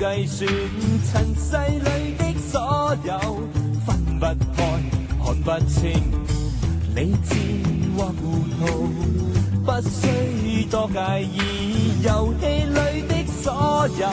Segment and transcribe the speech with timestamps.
[0.00, 0.48] 计算？
[1.12, 3.12] 尘世里的所有，
[3.84, 3.88] 分
[4.18, 4.24] 不
[4.56, 4.58] 开，
[5.22, 5.92] 看不清，
[6.96, 7.36] 理智
[7.98, 8.22] 或糊
[8.58, 8.88] 涂，
[9.62, 12.00] 不需多介意。
[12.02, 14.08] 游戏里的所有，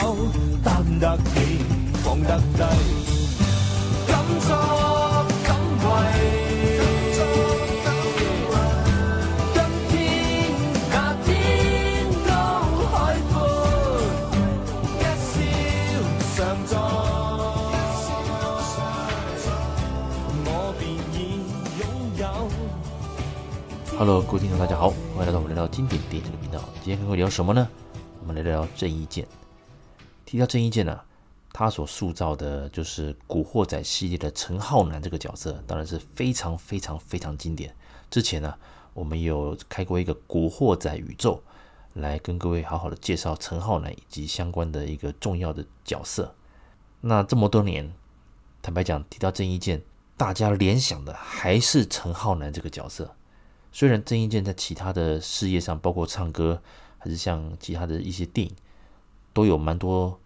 [0.62, 0.68] 担
[1.00, 1.40] 得起，
[2.04, 2.62] 放得低，
[4.06, 4.12] 敢
[4.46, 4.77] 做
[23.98, 26.60] Hello，各位听众，大家好，欢迎来到我们聊聊经典电影这个频道。
[26.74, 27.68] 今天跟各位聊什么呢？
[28.20, 29.26] 我们来聊聊郑伊健。
[30.24, 31.00] 提到郑伊健呢、
[31.52, 37.74] 他所塑造的就是《古惑仔》系列的陈浩南这个角色，当然是非常非常非常经典。
[38.08, 38.54] 之前呢、
[38.94, 41.42] 我们有开过一个《古惑仔》宇宙，
[41.94, 46.32] 来跟各位好好的介绍陈浩南以及相关的一个重要的角色。
[47.00, 47.92] 那这么多年，
[48.62, 49.82] 坦白讲，提到郑伊健，
[50.16, 53.12] 大家联想的还是陈浩南这个角色。
[53.70, 56.60] 虽然郑伊健在其他的事业上，包括唱歌，
[56.98, 58.54] 还是像其他的一些电影，
[59.32, 60.18] 都有蛮多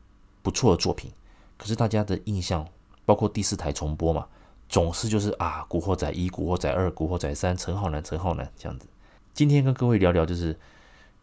[0.43, 1.11] 不错的作品，
[1.57, 2.67] 可是大家的印象，
[3.05, 4.27] 包括第四台重播嘛，
[4.69, 8.87] 总是就是啊，《古惑仔一》《古惑仔二》《古惑仔三》，陈浩南，陈浩南这样子。
[9.35, 10.59] 今天跟各位聊聊，就是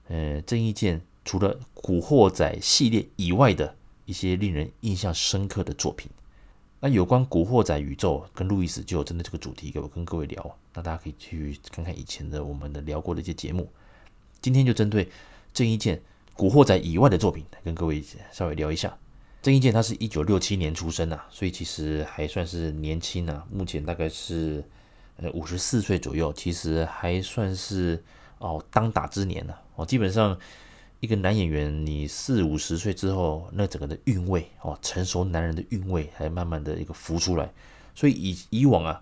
[0.08, 6.12] 呃，郑伊健除了《古惑仔》系列以外的一些令人印象深刻的作品。
[6.80, 13.72] 那有关《古惑仔》宇宙跟路易斯就有针对这个主题给我跟各位聊，那大家可以去看看以前的我们的聊过的一些节目。
[14.42, 15.10] 今天就针对
[15.54, 15.98] 郑伊健
[16.34, 18.98] 《古惑仔》以外的作品来跟各位稍微聊一下。
[19.42, 24.64] 郑伊健他是一九六七年出生啊，所以其实还算是年轻啊，目前大概是
[25.18, 28.04] 呃五十四岁左右，其实还算是
[28.40, 30.38] 哦当打之年了哦，基本上。
[31.02, 37.50] 一个男演员，你四五十岁之后，那整个的韵味哦，成熟男人的韵味还慢慢的一个浮出来。
[37.96, 39.02] 所以以以往啊，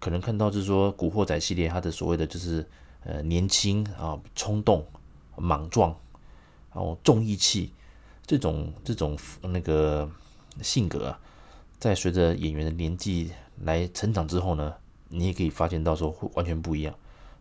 [0.00, 2.66] 可能看到是说《古惑仔》系列，它的所谓的就是
[3.04, 4.84] 呃年轻啊、冲动、
[5.36, 5.94] 莽撞，
[6.74, 7.72] 然后重义气
[8.26, 10.10] 这种这种那个
[10.62, 11.20] 性格啊，
[11.78, 13.30] 在随着演员的年纪
[13.62, 14.74] 来成长之后呢，
[15.08, 16.92] 你也可以发现到说会完全不一样。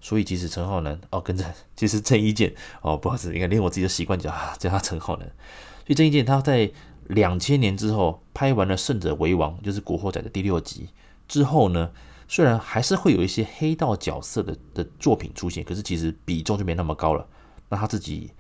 [0.01, 1.43] 所以，其实陈浩南哦，跟着
[1.75, 5.25] 其实郑伊健哦，不好意思，应该连我自己的习惯叫叫他陈浩南。
[5.25, 6.71] 所以郑伊健他在
[7.07, 10.87] 两千年之后拍完了《胜者为王》，就是《古惑仔》的第六集
[11.27, 11.91] 之后呢，
[12.29, 17.28] 虽然还是会有一些黑道角色的的作品出现，可是其实比重就没那么高了。
[17.69, 18.31] 那他自己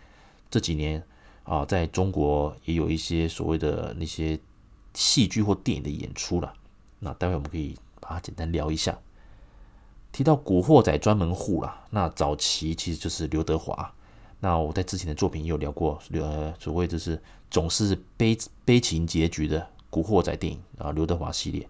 [0.49, 1.03] 这几年
[1.43, 4.39] 啊，在中国也有一些所谓的那些
[4.93, 6.53] 戏剧或电影的演出了。
[6.99, 8.95] 那待会我们可以把它简单聊一下。
[10.11, 13.91] 提到古惑仔专门户啦，那早期其实就是刘德华。
[14.39, 21.67] 那我在之前的作品也有聊过，呃，所谓就是总是悲悲情结局的古惑仔电影啊，刘德华系列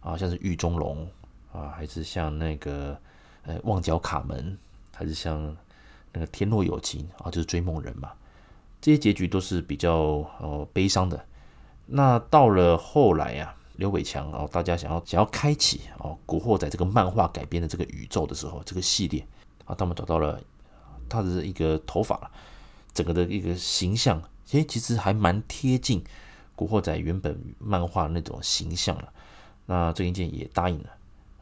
[0.00, 1.08] 啊，像是狱中龙
[1.56, 3.00] 啊，还是像那个
[3.44, 4.58] 呃旺角卡门，
[4.94, 5.56] 还是像
[6.12, 8.12] 那个天若有情啊，就是追梦人嘛，
[8.80, 9.94] 这些结局都是比较
[10.40, 11.24] 呃悲伤的。
[11.86, 13.54] 那到了后来呀、啊。
[13.76, 19.22] 刘伟强哦，大家想要想要开启哦《古惑仔》这个漫画改编的这个宇宙的时候，这个系列
[19.66, 20.40] 啊，他们找到了
[21.10, 22.30] 他的一个头发，
[22.94, 26.00] 整个的一个形象，诶，其实还蛮贴近
[26.54, 29.12] 《古惑仔》原本漫画那种形象了。
[29.66, 30.88] 那郑伊健也答应了，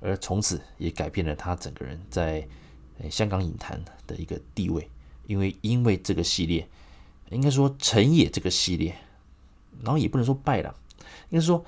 [0.04, 2.46] 而从此也改变了他整个人在
[3.10, 4.88] 香港影坛的一个地位，
[5.26, 6.68] 因为因为这个系列，
[7.30, 8.94] 应该说成也这个系列，
[9.82, 10.74] 然后也不能说败了，
[11.30, 11.64] 应该说。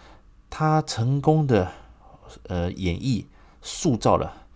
[0.49, 1.71] 他成功的
[2.45, 3.25] 呃演绎
[3.61, 4.47] 塑造了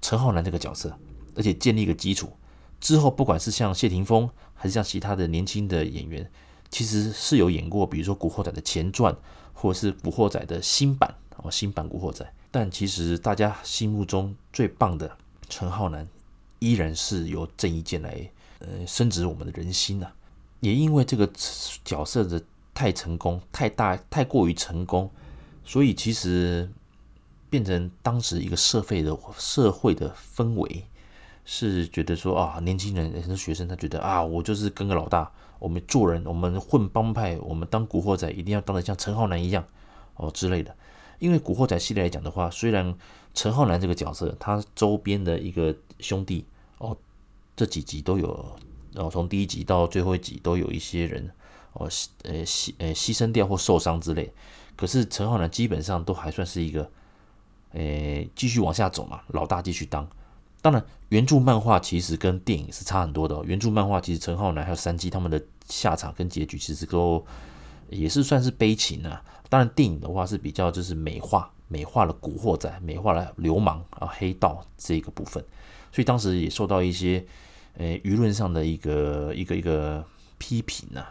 [0.00, 0.96] 陈浩南这个角色，
[1.34, 2.32] 而且建立一个基础。
[2.80, 6.30] 之后不管是像谢霆锋，还是像其他的年轻的演员，
[6.70, 9.14] 其实是有演过，比如说《古惑仔》的前传，
[9.52, 12.24] 或者是《古惑仔》的新版哦，新版《古惑仔》。
[12.52, 15.10] 但其实大家心目中最棒的
[15.48, 16.06] 陈浩南，
[16.60, 20.14] 依然是由郑伊健来呃深植我们的人心呐、啊。
[20.60, 21.28] 也因为这个
[21.82, 22.40] 角色的
[22.72, 25.10] 太成功，太大，太过于成功。
[25.64, 26.70] 所以其实
[27.48, 30.84] 变成当时一个社会的社会的氛围，
[31.44, 39.64] 是觉得说啊，年轻人很多学生他觉得啊，我就是跟个老大，我们做人，我们混帮派，我们当古惑仔一定要当得像陈浩南一样
[40.16, 40.76] 哦之类的。
[41.22, 42.92] 因为古惑仔系列来讲的话，虽然
[43.32, 46.44] 陈浩南这个角色他周边的一个兄弟
[46.78, 46.96] 哦，
[47.54, 48.58] 这几集都有，
[48.92, 51.30] 然后从第一集到最后一集都有一些人
[51.74, 51.88] 哦，
[52.24, 54.32] 呃牺呃牺牲掉或受伤之类。
[54.74, 56.90] 可是陈浩南基本上都还算是一个，
[57.74, 60.04] 诶，继续往下走嘛，老大继续当。
[60.60, 63.44] 当然，原著漫画其实跟电影是差很多的哦。
[63.46, 67.24] 原著漫画其实陈浩南还有山鸡他们的下场跟结局其实都
[67.90, 69.22] 也是算是悲情啊。
[69.52, 75.44] 当然，电影的话是比较就是美化美化了古惑仔，美化了流氓啊黑道这个部分，
[75.92, 77.22] 所以当时也受到一些
[77.76, 80.02] 呃舆论上的一个一个一个
[80.38, 81.04] 批评呐。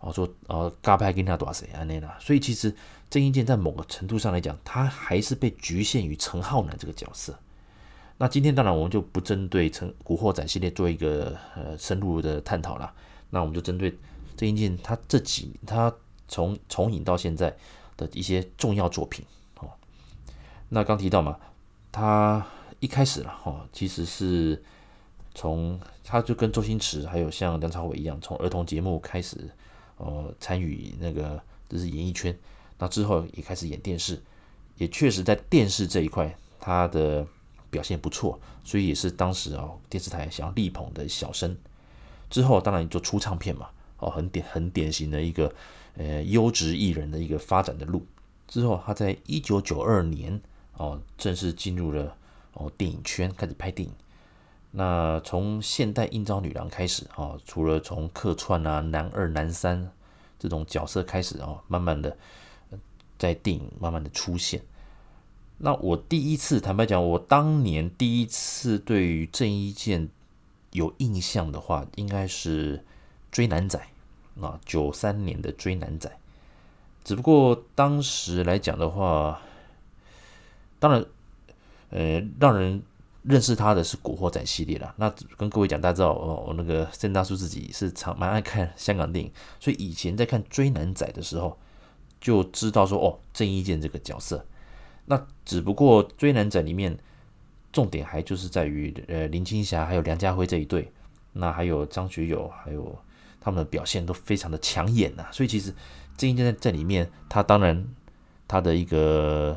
[0.00, 1.84] 哦，说呃，嘎派跟他多少谁啊？
[1.84, 2.74] 那啦，所以其实
[3.08, 7.38] 郑伊健在某个程度上来讲，他还是被局限于陈浩南这个角色。
[8.18, 12.92] 那今天当然我们就不针对《陈古惑仔》系列做一个呃深入的探讨了。
[13.30, 13.96] 那我们就针对
[14.36, 15.94] 郑伊健他这几他
[16.26, 17.56] 从从影到现在
[17.96, 19.24] 的一些重要作品
[19.60, 19.70] 哦。
[20.68, 21.38] 那刚提到嘛，
[21.92, 22.46] 他
[22.80, 24.62] 一开始了哈，其实是
[25.34, 29.50] 从他就跟周星驰还有像梁朝伟一样，从儿童节目开始。
[29.96, 32.36] 呃，参与那个就是演艺圈，
[32.78, 34.20] 那之后也开始演电视，
[34.76, 37.24] 也确实在电视这一块他的
[37.70, 41.56] 表现不错，所以也是当时哦电视台想要力捧的小生。
[42.28, 43.68] 之后当然就出唱片嘛，
[43.98, 45.54] 哦很典很典型的一个
[45.96, 48.06] 呃优质艺人的一个发展的路。
[48.46, 50.40] 之后他在一九九二年
[50.74, 52.16] 哦正式进入了
[52.52, 53.94] 哦电影圈，开始拍电影。
[54.72, 59.90] 那从现代应召女郎开始啊，除了从客串啊、男二、男三
[60.38, 62.16] 这种角色开始啊，慢慢的
[63.16, 64.60] 在电影慢慢的出现。
[65.58, 70.08] 那我第一次坦白讲，我当年第一次对于郑伊健
[70.72, 72.78] 有印象的话，应该是
[73.30, 73.78] 《追男仔》
[74.40, 76.08] 啊，九三年的《追男仔》。
[77.04, 79.40] 只不过当时来讲的话，
[80.78, 81.04] 当然，
[81.90, 82.82] 呃，让人。
[83.26, 84.92] 认识他的是《古惑仔》系列啦。
[84.98, 91.56] 那跟各位讲，大家知道哦，那个郑大叔自己是常蛮爱看香港电影，所以以前在看《追男仔》的时候，
[92.20, 94.44] 就知道说哦，郑伊健这个角色。
[95.06, 96.98] 那只不过《追男仔》里面
[97.72, 100.92] 重点还就是在于呃林青霞还有梁家辉这一对，
[101.32, 102.94] 那还有张学友，还有
[103.44, 105.26] 他们的表现都非常的抢眼呐。
[105.30, 105.74] 所以其实
[106.16, 107.86] 郑伊健在这里面，他当然
[108.48, 109.56] 他的一个。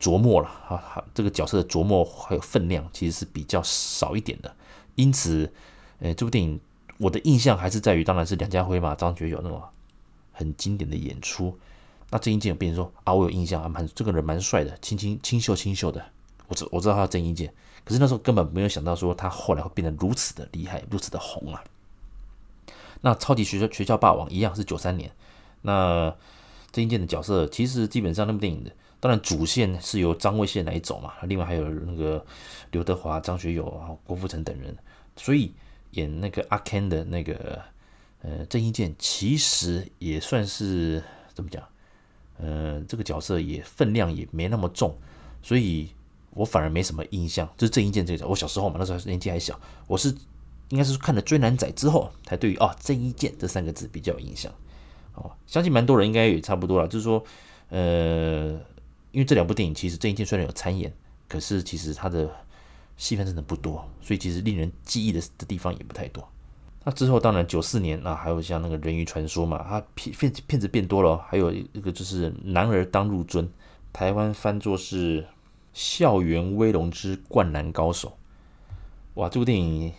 [0.00, 4.56] 琢磨了啊，这个角色的琢磨还有分量，其实是比较少一点的。
[4.94, 5.52] 因此，
[5.98, 6.58] 呃，这部电影
[6.96, 9.62] 我的印象还是在于，当然是梁家辉嘛，张学友那种
[10.32, 11.54] 很经典的演出。
[12.08, 16.02] 那郑伊健有变成说啊，我有印象啊，蛮这个人蛮帅的，清清清秀清秀的。
[16.48, 17.52] 我知我知道他郑伊健，
[17.84, 21.62] 可是那时候根本没有想到说他后来会变得如此的厉害，如此的红啊。
[23.00, 25.10] 那超级学校学校霸王一样是九三年，
[25.62, 26.14] 那
[26.72, 28.70] 郑伊健的角色其实基本上那部电影的。
[29.02, 32.22] 当然，主线是由张卫健来走嘛，另外还有那个
[32.70, 34.76] 刘德华、张学友啊、郭富城等人，
[35.16, 35.54] 所以
[35.92, 37.62] 演那个阿 Ken 的那个
[38.20, 41.02] 呃郑伊健，其实也算是
[41.32, 41.62] 怎么讲？
[42.36, 44.94] 呃，这个角色也分量也没那么重，
[45.42, 45.88] 所以
[46.32, 47.48] 我反而没什么印象。
[47.56, 50.14] 就是郑伊健这个，我小时候嘛，那时候年纪还小，我是
[50.70, 54.52] 应该是看了《追男仔》之后，才对于哦郑伊健这三个字比较有印象。
[55.14, 57.22] 哦，相信蛮多人应该也差不多了，就是说
[57.68, 58.58] 呃。
[59.12, 60.94] 因为这两部电影其实郑伊健虽然有参演，
[61.26, 62.30] 可是其实他的
[62.96, 66.24] 戏份真的不多，所以其实令人记忆的的地方也不太多。
[66.84, 73.48] 那之后当然九四年啊，还有像那个人鱼传说嘛，他片片片子变多了，还有一个就是男儿当入樽，
[73.92, 75.26] 台湾翻作是
[75.72, 78.16] 校园威龙之灌篮高手。
[79.14, 79.92] 哇，这部电影，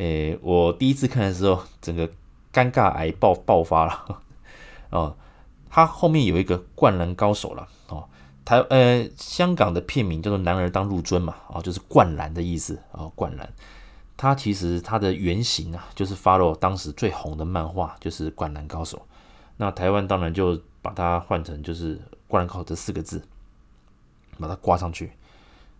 [0.00, 2.08] 诶，我第一次看的时候，整个
[2.50, 4.22] 尴尬癌爆爆发了
[4.88, 5.14] 啊！
[5.68, 8.08] 他后面有一个灌篮高手了哦。
[8.42, 13.52] 台呃，香港的片名叫做《男儿当入樽》嘛，啊，就是灌篮的意思啊，灌篮。
[14.16, 18.96] 它其实它的原型啊，就是 follow 当时最红的漫画，就是《灌篮高手》。
[19.58, 23.22] 那台湾当然就把它换成就是《灌篮高手》这四个字，
[24.38, 25.12] 把它挂上去。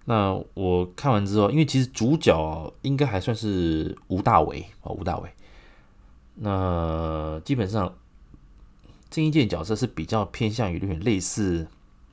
[0.04, 5.30] 那我看完之后，因为其实主角应该还算是吴大维啊，吴大维。
[6.36, 7.94] 那基本上
[9.08, 11.68] 郑伊健角色是比较偏向于有点类似。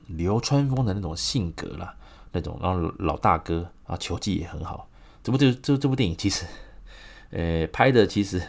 [0.08, 1.94] 流川枫的那种性格啦，
[2.32, 4.88] 那种然后老大哥啊，球技也很好。
[5.22, 6.46] 这部这这这部电影其实，
[7.28, 8.42] 呃，拍的其实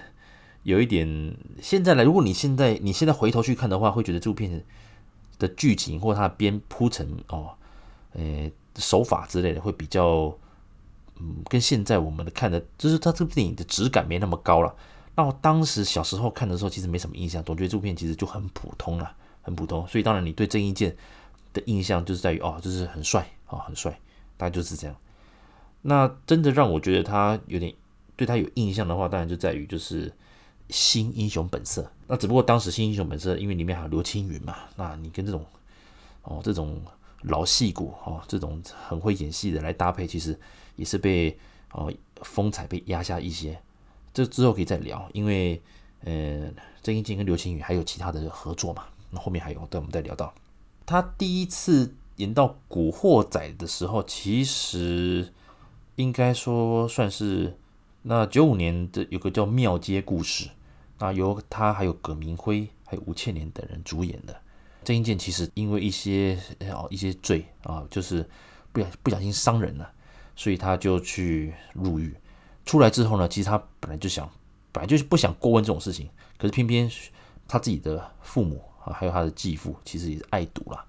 [0.63, 1.36] 有一点。
[1.62, 4.63] 现在来，如果你现在你现在回头去看的话，会觉得这部片子
[5.38, 7.50] 的剧情或它的编铺陈哦，
[8.13, 10.36] 呃，手法之类的会比较，
[11.17, 14.75] 嗯，跟现在我们的看的，就是它这部电影的质感没那么高了。
[15.15, 19.86] 那我当时小时候看的时候，其实没什么印象，总觉得这部片其实就很普通了，很普通。
[19.88, 20.95] 所以当然，你对郑伊健。
[21.51, 23.89] 的印象就是在于哦，就是很帅啊，很帅，
[24.38, 24.95] 大概就是这样。
[25.81, 27.74] 那真的让我觉得他有点
[28.15, 30.07] 对他有印象的话，当然就在于就是
[30.69, 31.81] 《新英雄本色》。
[32.05, 35.43] 那只不过当时《新英雄本色》因为里面还有刘青云嘛，那你跟这种
[36.21, 36.79] 哦这种
[37.24, 40.40] 老戏骨哦这种很会演戏的来搭配，其实
[40.76, 41.38] 也是被
[41.72, 43.60] 哦风采被压下一些。
[44.14, 45.62] 这之后可以再聊，因为
[46.06, 46.50] 呃
[46.82, 50.34] 郑伊健跟刘青云还有其他的合作嘛，那后面还有，等我们再聊到。
[50.86, 55.32] 他第一次演到《古惑仔》的时候，其实
[55.96, 57.56] 应该说算是
[58.02, 60.46] 那九五年的有个叫《庙街故事》，
[60.98, 64.42] 那由他还有葛民辉还有吴倩莲等人主演的。
[64.89, 68.27] 郑伊健其实因为一些哦一些罪啊，就是
[68.72, 69.88] 不小不小心伤人了，
[70.36, 72.12] 所以他就去入狱。
[72.65, 74.27] 出来之后呢，其实他本来就想，
[74.72, 76.89] 本来就是不想过问这种事情，可是偏偏
[77.48, 80.84] 他自己的父母啊，还有他的继父，其实也是爱赌了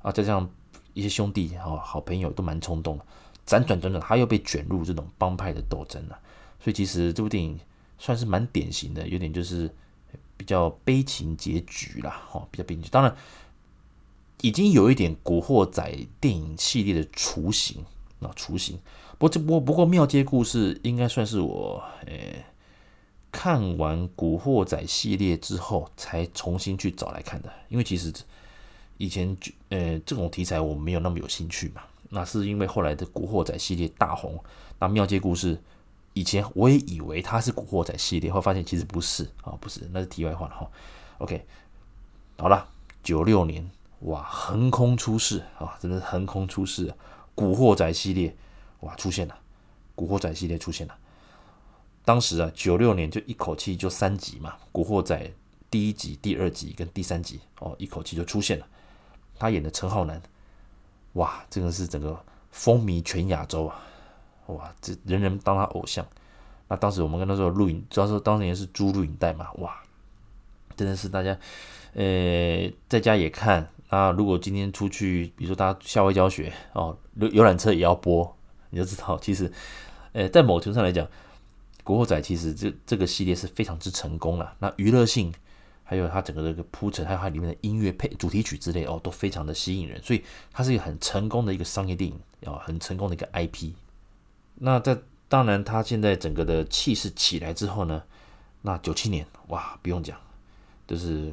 [0.00, 0.48] 啊，再加上
[0.94, 3.04] 一些兄弟啊、好朋友都蛮冲动的，
[3.46, 6.18] 辗转转转，他又被卷入这种帮派的斗争了。
[6.58, 7.60] 所以其实这部电影
[7.98, 9.70] 算是蛮典型的，有点就是
[10.44, 12.84] 比较悲情结局啦，哈，比较悲情。
[12.90, 13.16] 当然，
[14.42, 15.82] 已经有一点古惑仔
[16.20, 17.82] 电影系列的雏形
[18.20, 18.78] 啊，雏形。
[19.12, 22.14] 不过这不不过庙街故事应该算是我呃
[23.32, 28.12] 看完古惑仔系列之后才重新去找来看的，因为其实
[28.98, 29.34] 以前
[29.70, 34.38] 呃这种题材我没有那么有兴趣嘛，那是因为后来的古惑仔系列大红，
[34.78, 35.58] 那庙街故事
[36.14, 40.70] 以前我也以为它是古惑仔系列，后发现其实不是啊，不是，那是题外话了哈。
[41.18, 41.44] OK，
[42.38, 42.66] 好了，
[43.02, 46.94] 九六年哇，横空出世啊，真的是横空出世，
[47.34, 48.34] 古惑仔系列。
[48.80, 49.34] 哇，出现了，
[49.94, 50.94] 《古惑仔》系列出现了。
[52.04, 55.18] 当时啊，九六年就一口气就三集嘛，《古惑仔》
[55.70, 58.66] 第一集、第二集跟第三集哦，一口气就出现了。
[59.38, 60.20] 他演的陈浩南，
[61.14, 63.80] 哇，这个是整个风靡全亚洲啊！
[64.46, 66.06] 哇，这人人当他偶像。
[66.68, 69.82] 那当时我们跟他说录影，主要是当年是租录影带嘛，哇，
[70.76, 71.38] 真的是大家
[71.92, 73.68] 呃在家也看。
[73.90, 78.36] 那如果今天出去，比如说大家校外教学哦，游游览车也要播。
[78.70, 79.52] 你就知道，其实，
[80.14, 81.06] 呃，在某程度上来讲，
[81.84, 84.52] 《古惑仔》其实这这个系列是非常之成功了。
[84.58, 85.32] 那娱乐性，
[85.84, 90.02] 还有它整个这个铺陈，还有它里面的音乐配主题曲之类哦，都非常的吸引人。
[90.02, 93.74] 所以它是一个很成功的一个商业电影，哦，很成功的一个 IP。
[94.56, 94.96] 那在
[95.28, 98.02] 当然，他现在整个的气势起来之后呢，
[98.62, 100.16] 那九七年哇，不用讲，
[100.86, 101.32] 就是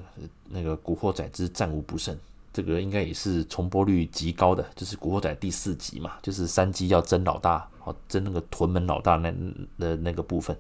[0.50, 2.16] 那个《古惑仔之战无不胜》。
[2.54, 9.32] 这个应该也是重播率极高的，就是《古惑仔》第四集嘛，就是三鸡要争老大，哦，争那个屯门老大那
[9.78, 10.58] 的那个部分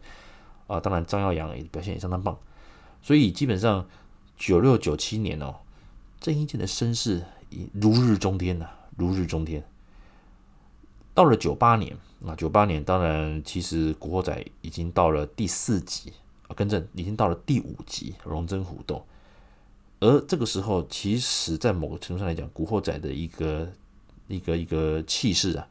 [0.67, 0.79] 啊。
[0.79, 2.37] 当然，张耀扬也表现也相当棒，
[3.01, 3.85] 所以基本上
[4.37, 5.55] 九六九七年哦，
[6.21, 9.61] 郑伊健的身世已如日中天呐，如日中天。
[11.13, 16.13] 到了九八年，那九八年当然其实《古惑仔》已经到了第四集
[16.47, 19.03] 啊，更正已经到了第五集，龙争虎斗。
[19.99, 23.71] 而这个时候，其实，在某个程度上来讲，《古惑仔》的一个
[24.27, 25.67] 一个一个气势啊，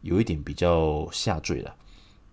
[0.00, 1.74] 有一点比较下坠了。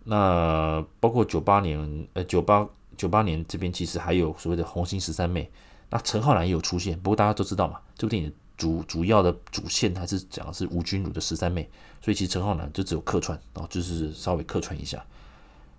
[0.05, 5.51] 那包括九八年，呃，九八九八年这边其实还有所谓的红星十三妹，
[5.89, 6.99] 那陈浩南也有出现。
[6.99, 11.67] 不过大家都知道嘛，这部电影主主要的主线还是讲的是吴君如的十三妹，
[11.99, 15.03] 所以其实陈浩南就只有客串，然后就是稍微客串一下。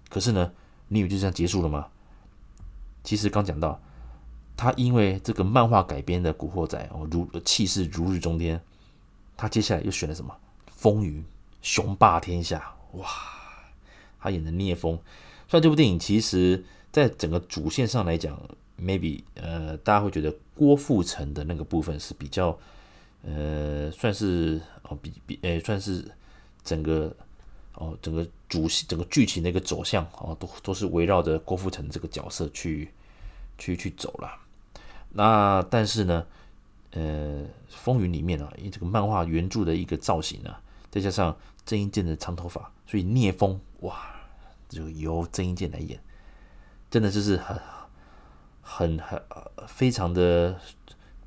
[0.08, 0.50] 可是呢，
[0.88, 1.86] 你以为就这样结束了吗？
[3.04, 3.80] 其实刚讲到。
[4.56, 8.60] 他因为这个漫画改编的《古惑仔》哦，如气势如日中天。
[9.34, 10.36] 他接下来又选了什么？
[10.66, 11.24] 风云
[11.62, 13.08] 雄霸天下，哇！
[14.20, 14.98] 他演的聂风。
[15.48, 18.38] 虽然这部电影其实在整个主线上来讲
[18.80, 22.58] ，maybe 呃，大家会觉得郭富城的那个部分是比较
[23.22, 26.04] 呃，算是哦，比比呃，算是
[26.64, 27.14] 整个
[27.74, 32.90] 哦，整个主整个剧情的一个走向哦，都都是围绕着郭富城这个角色去
[33.58, 34.30] 去去走了。
[35.12, 36.26] 那但是呢，
[36.92, 40.60] 呃，风云里面啊，因为这个漫画原著的一个造型啊，
[40.90, 43.98] 再加上郑伊健的长头发，所以聂风哇，
[44.68, 46.00] 就由郑伊健来演，
[46.90, 47.58] 真的就是很
[48.70, 49.20] 很很
[49.66, 50.56] 非常的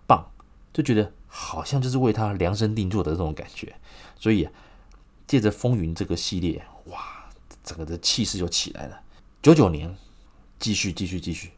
[0.08, 0.26] 棒，
[0.72, 3.76] 就觉得好像就是为他量身定做的这种感觉，
[4.18, 4.48] 所以，
[5.28, 7.30] 借着风云这个系列，哇，
[7.62, 9.02] 整个的气势就起来了。
[9.42, 9.94] 九九年，
[10.58, 11.52] 继续继续继续。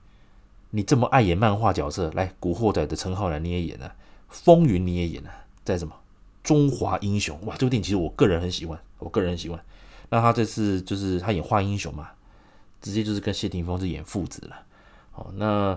[0.72, 3.88] 你这么爱演漫画角色，来《古惑仔》的陈浩南你也演了，
[4.28, 5.30] 《风云》你也演了，
[5.64, 5.94] 在什么
[6.44, 9.64] 《中华英雄》哇，这部电影其实我个人很喜欢，我个人很喜欢。
[10.10, 12.10] 那他这次就是他演坏英雄嘛，
[12.82, 14.65] 直接就是跟谢霆锋是演父子了。
[15.16, 15.74] 哦，那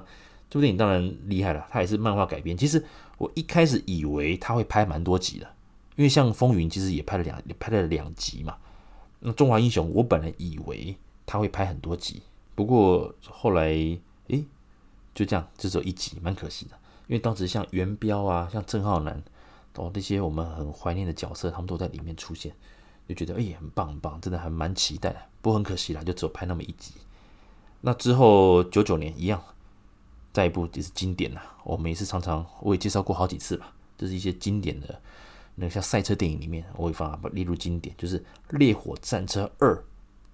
[0.50, 2.56] 这部电影当然厉害了，它也是漫画改编。
[2.56, 2.84] 其实
[3.16, 5.46] 我一开始以为他会拍蛮多集的，
[5.96, 8.56] 因为像《风云》其实也拍了两拍了两集嘛。
[9.20, 12.22] 那《中华英雄》我本来以为他会拍很多集，
[12.54, 13.64] 不过后来
[14.28, 14.44] 诶。
[15.14, 16.78] 就这样，只有一集，蛮可惜的。
[17.08, 19.20] 因为当时像元彪啊，像郑浩南，
[19.74, 22.52] 哦，那些我们很怀念的角色，他们都在里面出现。
[23.08, 25.28] 就觉得哎、很棒很棒，真的还蛮期待。
[25.42, 26.92] 不过很可惜啦，就只有拍那么一集。
[27.80, 29.42] 那之后九九年一样，
[30.32, 31.40] 再一部也是经典了。
[31.64, 35.00] 我们也是常常我也介绍过好几次吧，就是一些经典的
[35.54, 38.18] 那个像赛车电影里面，我会放把列入经典，就是
[38.50, 39.84] 《烈火战车二：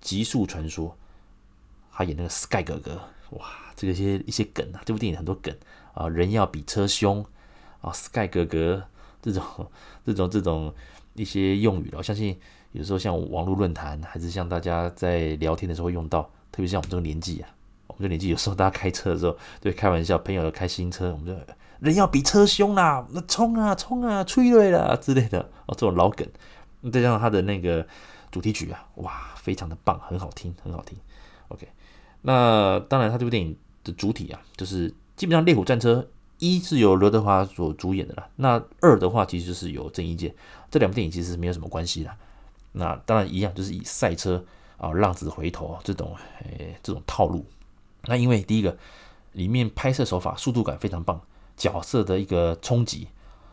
[0.00, 0.88] 极速传说》，
[1.92, 3.46] 他演那个 Sky 哥哥，哇，
[3.76, 5.54] 这个些一些梗啊，这部电影很多梗
[5.92, 7.24] 啊，人要比车凶
[7.80, 8.84] 啊，Sky 哥哥
[9.20, 9.42] 这种
[10.06, 10.74] 这种这种
[11.14, 12.38] 一些用语，我相信。
[12.72, 17.48] 有时候像网络论坛，还是像大家在聊天的时候会用到，特别像我们这个年纪啊，
[17.88, 21.34] 我们这个年纪有时候大家开车的时候， 对，开玩笑，朋友要开新车，我们就
[21.80, 26.24] 人要比车凶啦，那冲啊冲啊，催泪啦之类的哦，这种老梗。
[26.92, 27.84] 再加上他的那个
[28.30, 30.96] 主题曲啊，哇，非常的棒，很好听，很好听。
[31.48, 31.66] OK，
[32.22, 35.96] 那当然，他这部电影的主体啊，就是基本上《烈火战车》
[36.38, 40.32] 一是由刘德华所主演的啦，那二的话其实就是由郑伊健，
[40.70, 42.10] 这两部电影其实是没有什么关系的。
[42.72, 44.44] 那当然一样，就是以赛车
[44.88, 47.44] 啊、浪子回头这种诶、这种套路。
[48.04, 48.76] 那因为第一个
[49.32, 51.20] 里面拍摄手法、速度感非常棒，
[51.56, 53.08] 角色的一个冲击，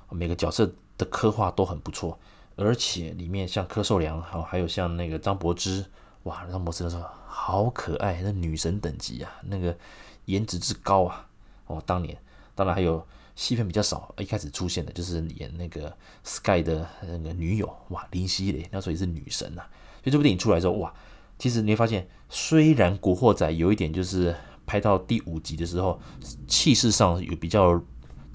[0.10, 2.20] 每个角色的刻画都很不错，
[2.56, 5.86] 而且里面像柯受良，还还有像那个张柏芝，
[6.24, 9.78] 哇，张柏芝的时候好可爱，那女神等级啊，那个
[10.26, 11.28] 颜值之高啊，
[11.68, 12.18] 哦，当年
[12.56, 13.06] 当然还有。
[13.34, 15.92] 戏份比较少，一开始出现的就是演那个
[16.24, 19.64] Sky 的那个女友，哇，林熙蕾，那时候也是女神呐、
[20.04, 20.94] 所以这部电影出来之后，哇，
[21.42, 24.36] 其实你会发现，虽然《古惑仔》有一点就是
[24.68, 26.00] 拍到第五集的时候，
[26.48, 27.82] 气势上有比较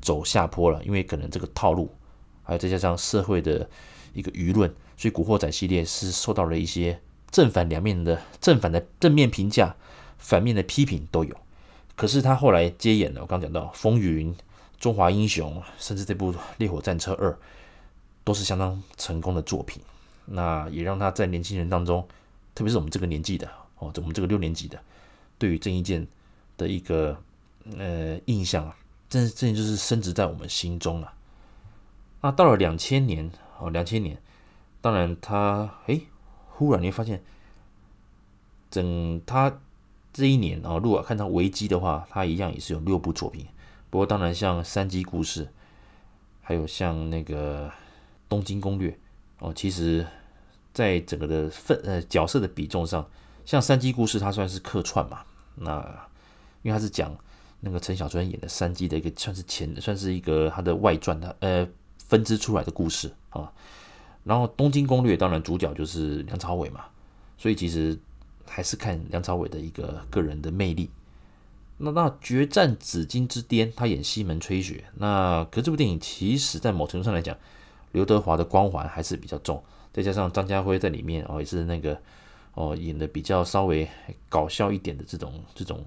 [0.00, 1.88] 走下坡了，因为可能这个套路，
[2.42, 3.70] 还有再加上社会的
[4.12, 9.76] 一个舆论，所以《古惑仔》系列是受到了一些正反两面的正反的正面评价，
[10.18, 11.36] 反面的批评都有。
[11.94, 14.34] 可是他后来接演了，我刚讲到《风云》。
[14.80, 17.30] 中华英雄，甚至这部《烈火战车二》
[18.24, 19.80] 都是相当成功的作品。
[20.26, 22.06] 那也让他在年轻人当中，
[22.56, 23.46] 特别是我们这个年纪的
[23.78, 24.82] 哦，我们这个六年级的，
[25.38, 26.04] 对于郑伊健
[26.56, 27.16] 的一个
[27.76, 28.74] 呃印象啊，
[29.10, 31.12] 真真就是深植在我们心中了。
[32.22, 34.20] 那到了两千年哦，两千年，
[34.80, 36.00] 当然他哎，
[36.48, 37.22] 忽然你会发现，
[38.70, 39.60] 整他
[40.14, 43.46] 这一年啊，如果看他维基的话，他一样也是有六部作品。
[43.90, 45.44] 不过当然，像《山鸡故事》，
[46.40, 47.68] 还有像那个
[48.28, 48.90] 《东京攻略》
[49.38, 50.06] 哦，其实，
[50.76, 53.08] 在整个的分呃角色的比重上，
[53.46, 55.20] 像《山鸡故事》它算是客串嘛。
[55.54, 55.80] 那
[56.60, 57.16] 因为它是讲
[57.60, 63.50] 那个陈小春演的山鸡的一个算是前算是一个他的外传的呃分支出来的故事啊。
[64.22, 66.84] 然后《东京攻略》当然主角就是梁朝伟嘛，
[67.38, 67.98] 所以其实
[68.46, 70.90] 还是看梁朝伟的一个个人的魅力。
[71.78, 74.84] 那那决战紫金之巅，他演西门吹雪。
[74.96, 77.36] 那可这部电影其实，在某程度上来讲，
[77.92, 79.62] 刘德华的光环还是比较重，
[79.96, 81.98] 再加上张家辉在里面哦，也是那个
[82.52, 83.88] 哦演的比较稍微
[84.28, 85.82] 搞笑一点的这种这种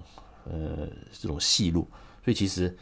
[0.50, 1.86] 呃这种戏路，
[2.24, 2.76] 所以其实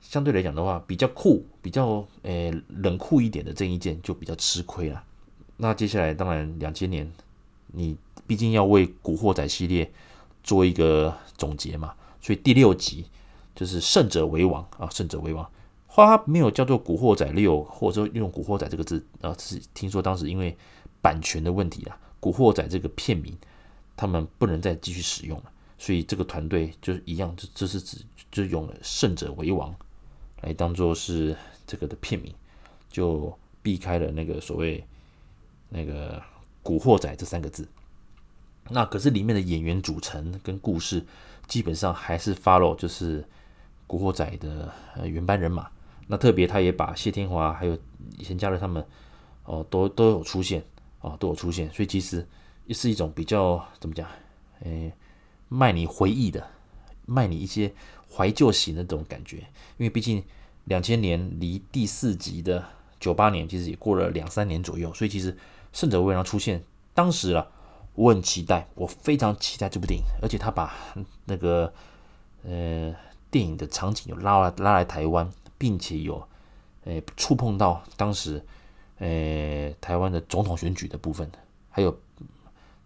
[0.00, 5.00] 相对来讲的话，比较酷、比较诶、呃、冷酷一点的郑伊健就比较吃亏了。
[5.58, 7.08] 那接下来当然两千年，
[7.68, 9.88] 你毕竟要为《古惑仔》系列
[10.42, 11.94] 做一个总结嘛。
[12.20, 13.06] 所以第六集
[13.54, 15.48] 就是胜者为王啊，胜者为王。
[16.06, 20.56] 花没有叫做《古惑仔六》，或者说用“古惑仔”这个字啊，是听说当时因为
[21.00, 23.36] 版权的问题啊，“古惑仔”这个片名
[23.96, 25.44] 他们不能再继续使用了，
[25.78, 27.98] 所以这个团队就是一样，就这是指
[28.30, 29.74] 就用了“胜者为王”
[30.42, 32.32] 来当做是这个的片名，
[32.90, 34.84] 就避开了那个所谓
[35.68, 36.22] 那个
[36.62, 37.68] “古惑仔”这三个字。
[38.70, 41.04] 那可是里面的演员组成跟故事。
[41.46, 43.22] 基本上还是 follow 就是
[43.86, 45.66] 《古惑仔》的呃原班人马，
[46.08, 47.78] 那特别他也把谢天华还有
[48.18, 48.84] 以前加入他们
[49.44, 50.64] 哦，都都有出现
[51.00, 52.26] 哦，都有出现，所以其实
[52.66, 54.08] 也是一种比较怎么讲，
[54.64, 54.92] 诶，
[55.48, 56.44] 卖你回忆的，
[57.06, 57.72] 卖你一些
[58.10, 59.36] 怀旧型的这种感觉，
[59.76, 60.24] 因为毕竟
[60.64, 62.64] 两千年离第四集的
[62.98, 65.36] 九八年其实也过了两三年左右，所以其实
[65.72, 66.62] 胜者为王出现
[66.94, 67.52] 当时了。
[67.94, 70.72] 我很期待，我非常期待这部电影，而且他把
[71.24, 71.72] 那个
[72.44, 72.94] 呃
[73.28, 76.26] 电影的场景有拉来拉来台湾，并且有
[76.84, 78.42] 呃触碰到当时
[78.98, 81.30] 呃台湾的总统选举的部分，
[81.68, 81.94] 还有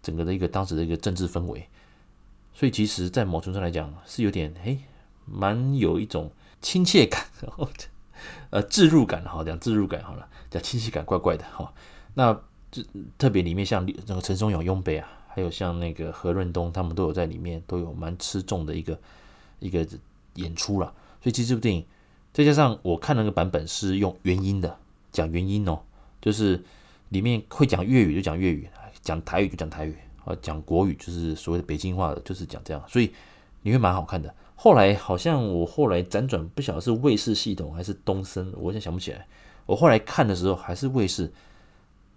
[0.02, 1.68] 整个的一个当时的一个政治氛围，
[2.52, 4.78] 所以其实，在某种程度上来讲，是有点诶
[5.26, 7.68] 蛮有一种亲切感，然 后
[8.50, 11.72] 呃置入感，好讲置入感好了，讲亲切感，怪怪的哈，
[12.14, 12.40] 那。
[12.74, 12.82] 这
[13.18, 18.98] 特别里面像那个陈松勇、雍北啊，还有像那个何润东，他们都有在里面，都有蛮吃重的一个
[19.58, 19.87] 一个
[20.37, 20.87] 演出了。
[21.20, 21.85] 所以其实这部电影，
[22.33, 24.79] 再加上我看那个版本是用原音的，
[25.12, 25.79] 讲原音哦，
[26.21, 26.62] 就是
[27.11, 28.68] 里面会讲粤语就讲粤语，
[29.03, 33.12] 讲台语就讲台语，啊，讲国语就是所谓的北京话的，就是讲这样，所以
[33.62, 34.35] 你会蛮好看的。
[34.55, 39.27] 后来好像我后来辗转不晓得是卫视系统还是东森，我现在想不起来。
[39.66, 41.33] 我后来看的时候还是卫视，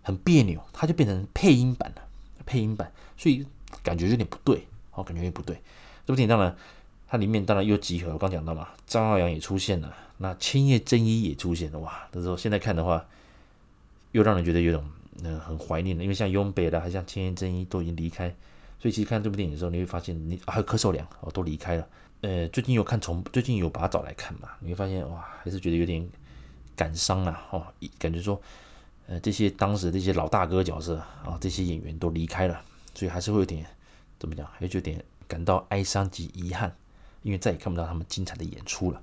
[0.02, 2.02] 很别扭，它就变成配音版了，
[2.46, 3.46] 配音版，所以
[3.84, 5.56] 感觉有点不对，哦，感觉有点不对。
[6.06, 6.56] 这部电影当然，
[7.16, 13.06] 它里面当然又集合，我刚讲到嘛，张耀扬也出现了，那千叶真一也出现了，哇，那时候现在看的话，
[14.12, 14.84] 又让人觉得有种
[15.24, 18.28] 嗯、呃、很怀念的，因为像雍北的，还像千叶真一都已经离开，
[18.82, 21.88] 所以其实看这部电影的时候，你会发现你还有柯受良哦都离开了。
[22.20, 26.06] 呃，最近有看重，最近有把它找来看嘛，你会发现哇，还是觉得有点
[26.76, 27.66] 感伤啊，哦，
[27.98, 28.42] 感觉说，
[29.08, 32.62] 呃，这些当时这些老大哥角色啊，这些演员都离开了，
[32.94, 33.66] 所以还是会有点
[34.20, 36.76] 怎么讲，还是有点感到哀伤及遗憾，
[37.26, 39.02] 因为再也看不到他们精彩的演出了。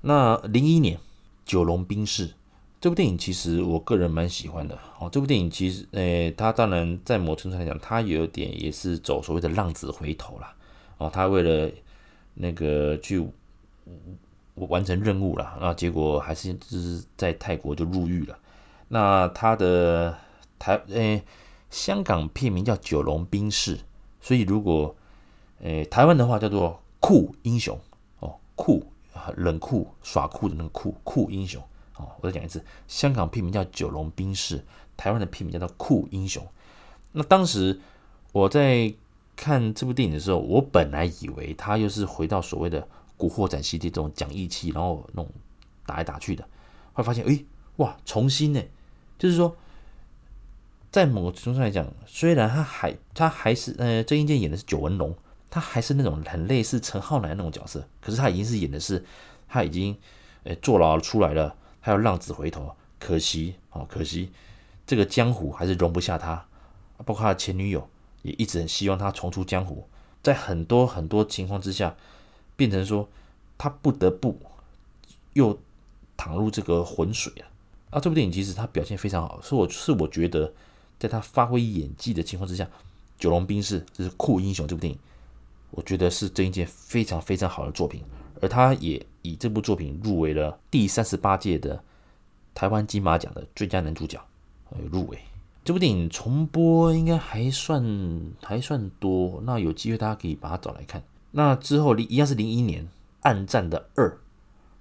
[0.00, 0.96] 那零一年
[1.44, 2.28] 《九龙冰室》
[2.80, 5.10] 这部电影，其实我个人蛮喜欢的哦。
[5.12, 10.46] 这部电影其实，呃，它当然在某程度上来讲，它有点也是走所谓的浪子回头了
[10.96, 11.70] 哦，他为了
[12.32, 13.18] 那个去
[14.54, 18.38] 我完成任务了，那结果还是就是在泰国就入狱了。
[18.88, 20.16] 那他的
[20.58, 21.22] 台诶、
[21.68, 23.76] 香港片名叫《九龙冰室》，
[24.22, 24.96] 所以如果
[25.60, 27.76] 诶、台湾的话叫做酷英雄
[28.20, 28.84] 哦，酷
[29.36, 31.60] 冷酷耍酷的那个酷酷英雄
[31.96, 32.08] 哦。
[32.20, 34.58] 我再讲一次，香港片名叫《九龙冰室》，
[34.96, 36.46] 台湾的片名叫做酷英雄。
[37.12, 37.80] 那当时
[38.32, 38.94] 我在。
[39.36, 42.82] 看这部电影的时候，我本来以为他又是回到所谓的
[43.16, 45.32] 《古惑仔》系列这种讲义气，然后那种
[45.86, 46.46] 打来打去的，
[46.92, 47.42] 会发现，哎，
[47.76, 48.62] 哇，重新呢，
[49.18, 49.56] 就是说，
[50.90, 55.16] 在某个程度上来讲，虽然他还他还是呃，郑伊健演的是九纹龙，
[55.50, 59.04] 他还是那种很类似陈浩南那种角色，可是他已经是演的是
[59.48, 59.96] 他已经
[60.44, 64.30] 呃坐牢出来了，他要浪子回头，可惜哦，可惜
[64.86, 66.46] 这个江湖还是容不下他，
[67.04, 67.88] 包括他的前女友。
[68.22, 69.88] 也一直很希望他重出江湖，
[70.22, 71.96] 在很多很多情况之下，
[72.54, 73.08] 变成说
[73.56, 74.38] 他不得不
[75.32, 75.58] 又
[76.18, 77.48] 淌入这个浑水啊！
[77.92, 80.52] 啊，这部电影其实他表现非常好，是我是我觉得
[80.98, 82.64] 在他发挥演技的情况之下，
[83.18, 84.98] 《九龙冰室》这是酷英雄这部电影，
[85.70, 88.02] 我觉得是这一件非常非常好的作品，
[88.40, 91.82] 而他也以这部作品入围了第三十八届的
[92.54, 94.20] 台湾金马奖的最佳男主角，
[94.90, 95.18] 入围。
[95.62, 97.84] 这部电影重播应该还算
[98.42, 101.02] 还算多，那有机会大家可以把它找来看。
[101.32, 102.84] 那之后零一样是零一年
[103.20, 104.18] 《暗战》的二，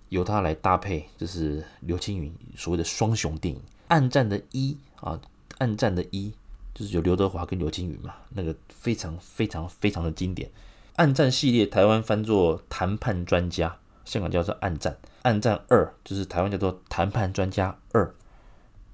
[0.07, 5.19] 由他来搭配，就是刘青云所谓的双雄电影《暗战》的一啊，
[5.57, 6.33] 《暗战》的一
[6.73, 10.49] 就是有刘德华跟刘青云嘛，那个非常非常非常的经典。
[10.99, 13.69] 《暗战》系列台湾翻作《谈判专家》，
[14.03, 18.05] 香港叫做《暗战》，《暗战二》就是台湾叫做《谈判专家二》，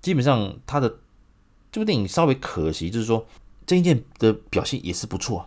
[0.02, 0.98] 基本上他的。
[1.72, 3.28] 这部电影稍微可惜，就是说
[3.66, 5.46] 郑伊健的表现也是不错，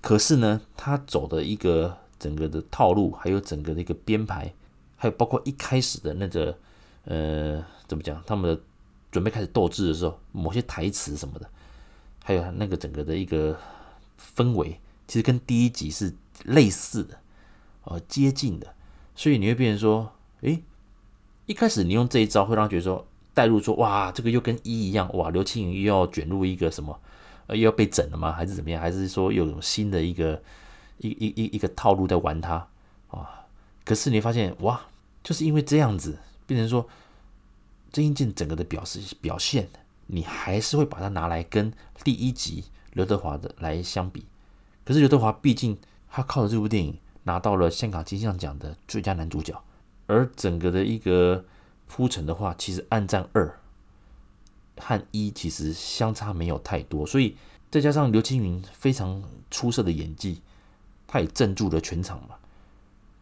[0.00, 4.52] 可是呢，他走的一个整个的套路，还有整个的一个编排，
[4.96, 6.58] 还有包括一开始的那个
[7.04, 8.60] 呃，怎么讲，他们的
[9.12, 11.48] 准备开始斗智的时候，某些台词什么的，
[12.24, 13.56] 还有那个整个的一个
[14.34, 17.18] 氛围，其实跟第一集是类似的，
[17.82, 18.72] 呃，接近的，
[19.16, 20.62] 所以你会变成说，诶，
[21.46, 23.04] 一开始你用这一招会让他觉得说。
[23.34, 27.00] 带入说哇，这个又跟一一样哇，刘青云又要卷入一个什么，
[27.46, 28.32] 呃，又要被整了吗？
[28.32, 28.82] 还是怎么样？
[28.82, 30.42] 还是说又有新的一个
[30.98, 32.66] 一一一一个套路在玩他
[33.10, 33.46] 啊？
[33.84, 34.86] 可是你发现哇，
[35.22, 36.18] 就是因为这样子，
[36.48, 36.88] 变成说
[37.92, 39.68] 郑伊健整个的表示表现，
[40.08, 44.24] 你还是会把它拿来跟第一集刘德华的来相比。
[44.88, 45.76] 可是刘德华毕竟
[46.08, 49.62] 他靠着这部电影拿到了香港金像奖的最佳男主角，
[50.06, 51.44] 而整个的一个。
[51.90, 53.58] 铺陈的话，其实《暗战二》
[54.82, 57.34] 和一其实相差没有太多，所以
[57.70, 60.42] 再加上刘青云非常出色的演技，
[61.06, 62.34] 他也镇住了全场嘛。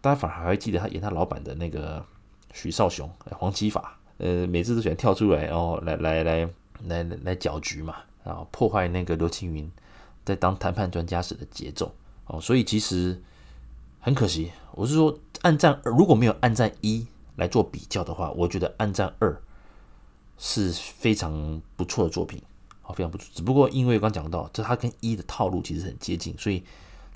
[0.00, 2.04] 大家反而还会记得他演他老板的那个
[2.52, 6.50] 许绍雄、黄启法，呃，每次都喜欢跳出来，然后来来来
[6.86, 9.70] 来来搅局嘛，然后破坏那个刘青云
[10.26, 11.94] 在当谈判专家时的节奏。
[12.26, 13.18] 哦，所以其实
[14.00, 17.00] 很可惜，我是说，《暗战二》如果没有《暗战一》。
[17.36, 19.30] 来做比较的话，我觉得《暗战二》
[20.38, 22.40] 是非常不错的作品，
[22.80, 23.26] 好，非常不错。
[23.34, 26.64] 只不过因为刚讲到，这它跟一的套路其实很接近，所以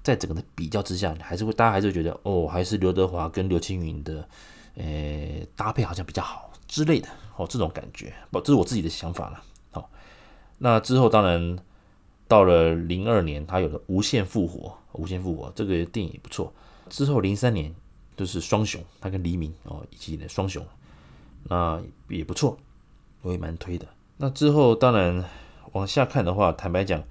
[0.03, 4.29] 在整个的比较之下，还是会大家还是觉得哦，还是刘德华跟刘青云的
[4.75, 4.85] 呃
[5.57, 9.42] 搭配好像比较好之类的，哦，这种感觉，不，这是我自己的想法了。
[9.70, 9.88] 好，
[10.59, 11.59] 那之后当然
[12.31, 16.51] 到了零二年，他有了《无限复活》，《无限复活》这个电影也不错。
[16.88, 17.75] 之后零三年。
[18.16, 20.62] 就是双雄，他跟黎明哦一起的双雄，
[21.45, 22.59] 那也不错，
[23.23, 23.88] 我也蛮推的。
[24.19, 25.25] 那之后当然
[25.73, 27.03] 往下看的话，坦白讲，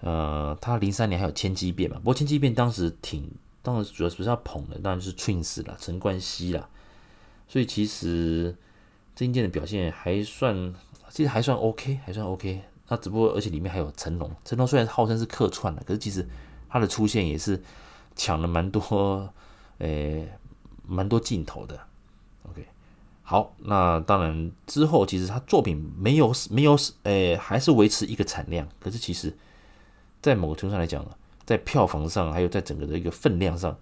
[0.00, 3.30] 呃，他零三年还有千机变嘛，不过千机变当时挺，
[3.62, 6.68] 当时主要不是要捧的，当然是 Twins 啦，陈冠希啦，
[7.46, 8.56] 所以其实
[9.14, 10.74] 郑伊健的表现还算，
[11.10, 12.60] 其实还算 OK，还算 OK。
[12.88, 16.26] 那只不过而且里面还有成龙，成龙虽然号称是客串的，可是其实
[16.68, 17.62] 他的出现也是
[18.16, 19.28] 抢了蛮多，
[19.78, 20.28] 诶、
[20.86, 21.78] 蛮多镜头的。
[22.48, 22.66] OK。
[23.22, 28.66] 好，那当然之后其实他作品没有没有诶、欸，还是维持一个产量。
[28.80, 29.36] 可是其实，
[30.22, 31.04] 在某个程度上来讲，
[31.44, 33.76] 在票房上还有在整个的一个分量上，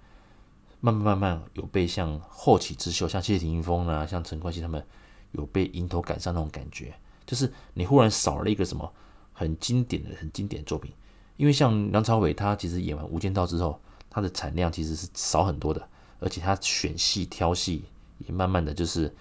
[0.81, 4.85] 慢慢慢慢有被像后起之秀，像谢霆锋啊，像陈冠希他们
[5.31, 6.93] 有被迎头赶上那种感觉。
[7.27, 8.91] 就是你忽然少了一个什么
[9.33, 10.93] 很经典的、很经典的作品。
[11.37, 15.89] 因为像梁朝伟，他其实演完《无间道》之后，他的产量其实是少很多的，
[16.21, 17.85] 而且他选戏挑戏
[18.19, 19.13] 也慢慢的就是。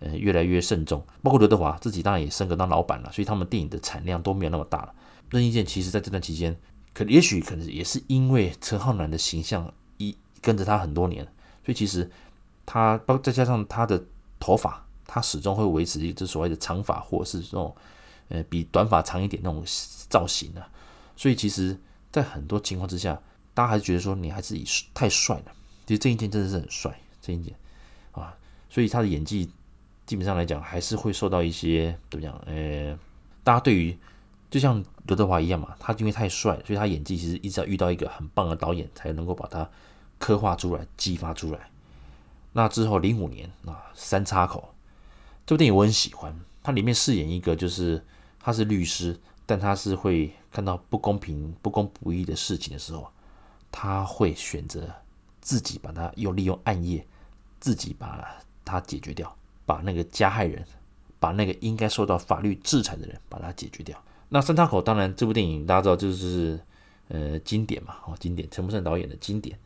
[0.00, 4.94] 呃，越来越慎重，包括刘德华自己当然也升格当老板了，所以他们电影的产量都没有那么大了。
[5.28, 6.56] 任义健其实在这段期间，
[6.94, 11.24] 可也许可能也是因为陈浩南的形象一跟着他很多年，
[11.64, 12.08] 所以其实
[12.64, 14.04] 他包再加上他的
[14.38, 17.74] 头发，他始终会维持一只所谓的长发或者是这种
[18.28, 19.64] 呃比短发长一点那种
[20.08, 20.70] 造型啊。
[21.16, 21.76] 所以其实，
[22.12, 23.20] 在很多情况之下，
[23.54, 25.52] 大家还是觉得说你还是以太帅了。
[25.84, 27.52] 其实郑伊健真的是很帅，郑伊健
[28.12, 28.36] 啊，
[28.70, 29.50] 所以他的演技。
[30.06, 32.34] 基本上来讲，还是会受到一些怎么讲？
[32.46, 32.98] 呃，
[33.44, 33.94] 大家对于
[34.50, 39.68] 就像刘德华一样嘛，他因为太帅，所以他演技其实一直要遇到一个很棒的导演，才能够把他
[40.18, 41.68] 刻画出来、激发出来。
[42.54, 44.72] 那之后，零五年啊，《三岔口》
[45.48, 48.04] 这部电影我很喜欢，它里面饰演一个就是
[48.38, 53.10] 他是律师，但他是会看到不公平、不公不义的事情的时候，
[53.72, 54.86] 他会选择
[55.40, 57.02] 自己把它用利用暗夜，
[57.60, 59.34] 自己把它解决掉。
[59.64, 60.62] 把那个加害人，
[61.18, 63.98] 把那个应该受到法律制裁的人，把它解决掉。
[64.28, 66.60] 那三岔口当然这部电影大家知道就是
[67.08, 69.58] 呃经典嘛，哦经典，陈木胜导演的经典。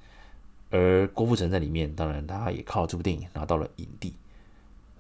[0.71, 4.15] 而郭富城在里面，当然他也靠这部电影拿到了影帝。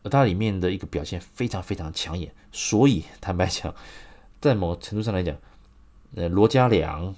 [0.03, 3.75] 而它里面的一个表现非常非常抢眼，所以坦白讲，
[4.41, 5.37] 在某程度上来讲，
[6.17, 7.15] 呃罗嘉良、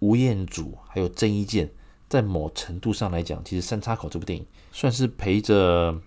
[0.00, 1.70] 吴彦祖还有郑伊健，
[2.08, 6.00] 在某程度上来讲，其实三岔口这部电影算是陪着。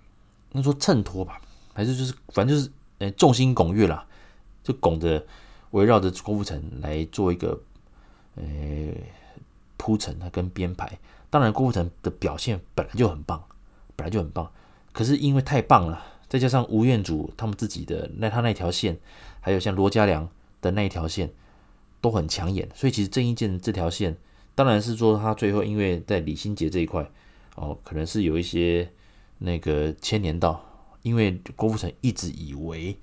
[0.56, 1.42] 那说衬托吧，
[1.74, 4.06] 还是就是反正就是，呃，众星拱月啦，
[4.62, 5.26] 就拱着
[5.72, 7.60] 围绕着郭富城来做一个，
[8.36, 8.44] 呃，
[9.78, 11.00] 铺陈他跟编排。
[11.32, 13.44] 当然，郭富城的表现本来就很棒，
[13.96, 14.52] 本来就很棒。
[14.94, 18.98] 可是因为太棒了，再加上吴彦祖他们自己的那他那条线，
[19.42, 20.30] 还有像罗嘉良
[20.62, 21.30] 的那一条线
[22.00, 24.16] 都很抢眼，所以其实郑伊健这条线，
[24.56, 27.06] 当然是说他最后因为在李心洁这一块，
[27.56, 28.90] 哦，可能是有一些。
[29.40, 30.64] 那个牵连到，
[31.02, 32.98] 因为郭富城一直以为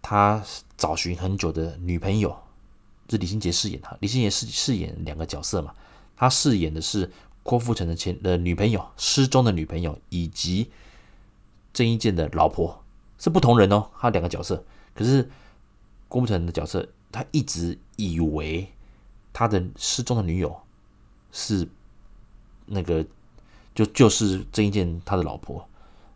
[0.00, 0.42] 他
[0.78, 2.34] 找寻很久的女朋友
[3.10, 5.74] 是李心洁饰演他，李心洁饰饰演两个角色嘛，
[6.16, 7.10] 他饰演的是
[7.42, 10.70] 郭富城的前的女朋友，失踪的女朋友，以及
[11.72, 12.82] 郑伊健的老婆
[13.18, 15.30] 是不同人哦，他两个角色，可是
[16.08, 18.68] 郭富城的角色，他一直以为
[19.32, 20.56] 他的失踪的女友
[21.30, 21.68] 是
[22.66, 23.04] 那个。
[23.74, 25.66] 就就是郑伊健他的老婆，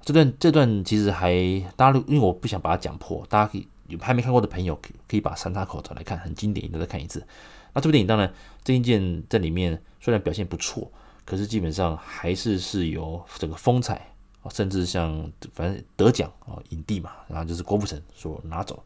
[0.03, 1.35] 这段这段其实还
[1.75, 7.27] 大家因为我不想把它讲破，大家可以有还没看过的朋友可以可以把三叉口找来看，很经典，一定要再看一次。
[7.73, 8.31] 那这部电影当然
[8.63, 10.93] 郑伊健在里面虽然表现不错，
[11.25, 14.15] 可是基本上还是是由整个风采
[14.51, 18.83] 甚至像反正得奖啊影帝嘛，然后就是郭富城所拿走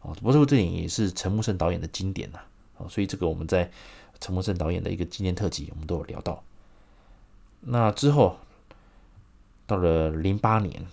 [0.00, 0.14] 哦。
[0.14, 2.38] 不过这部电影也是陈木胜导演的经典呐，
[2.76, 3.70] 哦，所以这个我们在
[4.20, 6.42] 陈木胜导演的一个纪念特辑，我们都有聊到。
[7.60, 8.36] 那之后，
[9.66, 10.86] 到了零八年，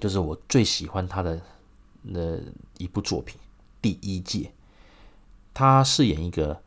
[0.00, 1.40] 就是我最喜欢他的
[2.02, 2.38] 那
[2.78, 3.36] 一部作品
[3.80, 4.38] 《第一届》，
[5.52, 6.60] 他饰演一个，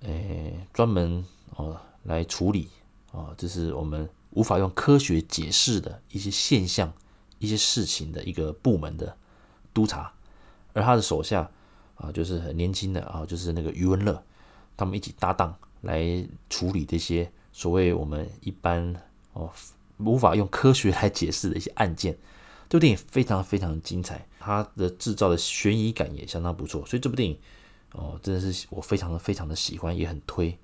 [0.00, 1.24] 诶，专门
[1.56, 2.68] 哦来处理
[3.12, 6.92] 哦，就是我们无法用科学解释的一些现象、
[7.38, 9.16] 一些事情的一个部门的
[9.72, 10.12] 督察，
[10.72, 11.50] 而他的手下
[11.96, 14.22] 啊，就是很年轻的啊，就是那个余文乐，
[14.76, 17.30] 他们一起搭档来处理这些。
[17.52, 18.94] 所谓我们一般
[19.34, 19.52] 哦
[19.98, 22.16] 无法用科学来解释的一些案件，
[22.68, 27.38] 这部电影非常非常精彩，它的制造的悬疑感也相当不错，所以这部电影
[27.92, 30.58] 哦真的是我非常非常的喜欢，也很推。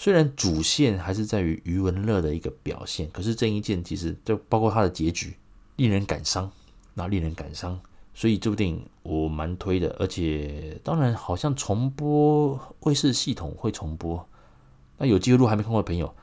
[0.00, 5.34] 虽然主线还是在于余文乐的一个表现，可是郑伊健其实就包括他的结局
[5.74, 6.48] 令人感伤，
[6.94, 7.80] 那令人感伤，
[8.14, 14.24] 所以这部电影我蛮推的，而且当然好像重播卫视系统会重播。
[14.98, 16.14] 那有机会，如果还没看过的朋友，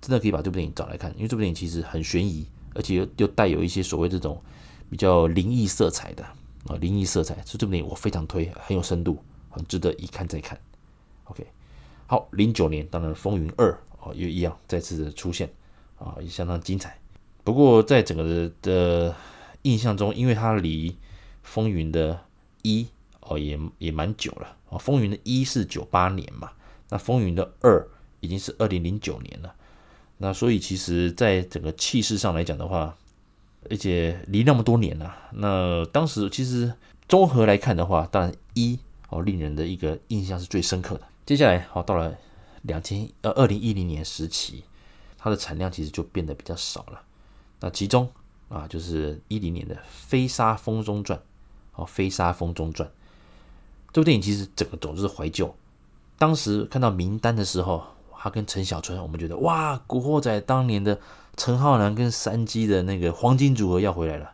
[0.00, 4.40] 真的可以把这部电影找来看，因为这部电影其实很悬疑，而且又又带有一些所谓这种
[4.88, 6.22] 比较灵异色彩的
[6.68, 9.18] 啊，灵异色彩，所以这部电影我非常推，很有深度，
[9.50, 10.56] 很值得一看再看。
[11.24, 11.44] OK，
[12.08, 15.52] 好，零九年当然《风云二》哦，又一样再次的出现
[15.98, 16.96] 啊，也相当精彩。
[17.42, 19.14] 不过在整个的，的
[19.62, 20.90] 印象中，因为它离
[21.42, 22.20] 《风云》的
[22.62, 22.86] 一
[23.20, 26.52] 哦也也蛮久了啊，《风云》的一是九八年嘛，
[26.90, 27.84] 那《风云》的二
[28.20, 29.52] 已经是二零零九年了。
[30.18, 32.96] 那所以其实在整个气势上来讲的话，
[33.68, 36.72] 而且离那么多年了，那当时其实
[37.08, 41.02] 综合来看的话，当然一哦令人的一个印象是最深刻的。
[41.26, 42.16] 接下来好到了
[42.62, 44.62] 两千呃二零一零年时期，
[45.18, 47.02] 它的产量其实就变得比较少了。
[47.60, 48.08] 那其中
[48.48, 51.18] 啊就是一零年的《飞沙风中转》
[51.74, 52.88] 哦，《飞沙风中转》
[53.92, 55.52] 这部电影其实整个走的是怀旧。
[56.16, 57.82] 当时看到名单的时候，
[58.16, 60.98] 他跟陈小春，我们觉得哇，《古惑仔》当年的。
[61.38, 64.32] 陈浩南跟山鸡的那个黄金组合要回来了，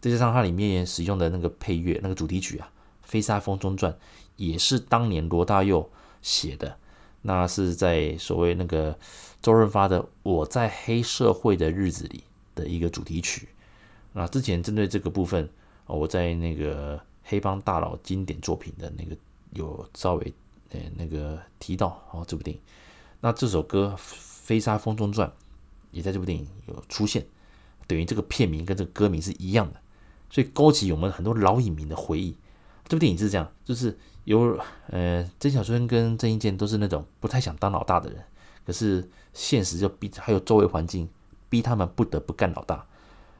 [0.00, 2.70] 再加上它里面使用的那个配乐，那个主题曲啊，
[3.08, 3.92] 《飞沙风中转》
[4.36, 5.90] 也是当年罗大佑
[6.28, 6.76] 写的，
[7.22, 8.98] 那是在所谓那个
[9.40, 12.24] 周润发的《我在黑社会的日子里》
[12.58, 13.48] 的一个主题曲。
[14.12, 15.48] 那之前针对这个部分，
[15.86, 19.16] 我在那个黑帮大佬经典作品的那个
[19.54, 20.34] 有稍微
[20.72, 22.62] 呃那个提到哦这部电影，
[23.20, 25.28] 那这首歌《飞沙风中转》。
[25.90, 27.26] 也在这部电影有出现，
[27.86, 29.80] 等于这个片名跟这个歌名是一样的，
[30.28, 32.36] 所以勾起我们很多老影迷的回忆。
[32.86, 38.22] 这部电影是这样，就是有呃曾小春跟郑伊健都是那种不太想当老大的人，
[38.66, 41.08] 可是现实就逼，还有周围环境
[41.48, 42.84] 逼他们不得不干老大。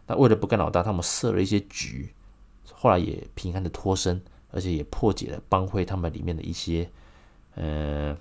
[0.06, 2.14] 那为了不干老大，他们设了一些局，
[2.72, 6.90] 后来也平安的脱身，而且也破解了帮会他们里面的一些
[7.54, 8.16] 呃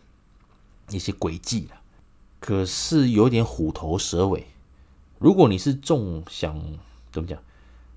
[0.89, 1.81] 一些诡计了。
[2.41, 4.45] 可是有点虎头蛇尾。
[5.19, 6.61] 如果你是重想
[7.13, 7.41] 怎么讲？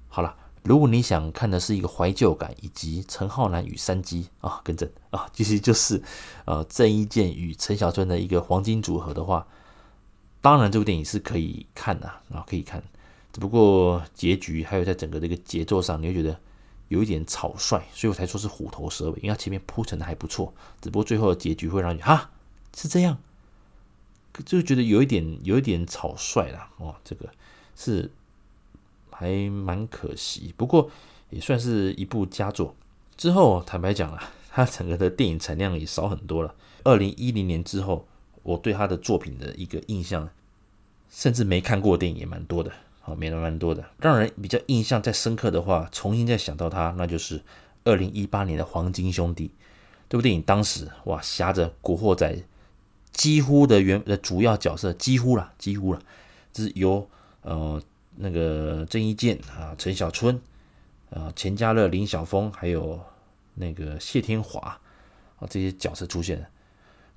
[0.09, 6.03] 好了，如果你想看的是一个怀旧感，以及陈浩南与山鸡啊，更正啊，其实就是
[6.45, 9.47] 呃郑伊健与陈小春的一个黄金组合的话，
[10.41, 12.83] 当然这部电影是可以看的啊，可以看。
[13.33, 16.39] 只不过结局还有在整个这个节奏上，你会觉得
[16.89, 22.31] 有一点草率，所以我才说是虎头蛇尾，因为它前面铺陈的还不错，只不过最后的结局会让你哈
[22.77, 23.17] 是这样。
[24.45, 27.29] 就觉得有一点有一点草率了，哦，这个
[27.77, 28.11] 是
[29.21, 30.91] 还蛮可惜，不过
[31.29, 32.75] 也算是一部佳作。
[33.19, 34.19] 之后坦白讲了，
[34.51, 36.55] 他整个的电影产量也少很多了。
[36.85, 38.07] 二零一零年之后，
[38.43, 40.27] 我对他的作品的一个印象，
[41.11, 43.85] 甚至没看过电影也蛮多的，好，没了蛮多的。
[43.99, 47.43] 让人比较印象再深刻的话，重新再想到他，那就是
[47.85, 49.49] 二零一八年的《黄金兄弟》
[50.09, 50.41] 这部电影。
[50.41, 52.35] 当时哇，挟着《古惑仔》。
[53.13, 56.01] 几乎的原的主要角色几乎了，几乎了，
[56.53, 57.07] 就是由
[57.43, 57.83] 呃
[58.17, 60.41] 那个郑伊健啊、陈小春
[61.11, 63.01] 啊、钱嘉乐、林晓峰，还有
[63.55, 64.79] 那个谢天华
[65.39, 66.47] 啊这些角色出现。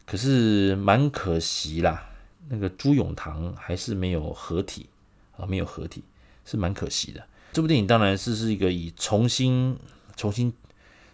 [0.06, 2.10] 可是蛮可惜啦，
[2.50, 4.88] 那个朱永棠还是没有合体
[5.38, 6.04] 啊，没有合体
[6.44, 7.24] 是蛮可惜的。
[7.54, 9.78] 这部电影当然是是一个以重新
[10.18, 10.52] 重新，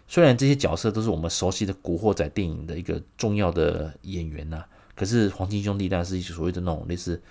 [0.08, 4.64] 虽然这些角色都是我们熟悉的古惑仔电影的一个重要的演员呐、
[4.96, 7.22] 可是黄金兄弟当然是一所谓的那种类似